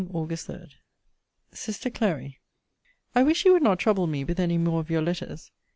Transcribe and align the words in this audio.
AUG. 0.15 0.35
3. 0.35 0.77
SISTER 1.51 1.91
CLARY, 1.91 2.39
I 3.13 3.21
wish 3.21 3.45
you 3.45 3.53
would 3.53 3.61
not 3.61 3.77
trouble 3.77 4.07
me 4.07 4.23
with 4.23 4.39
any 4.39 4.57
more 4.57 4.79
of 4.79 4.89
your 4.89 5.03
letters. 5.03 5.51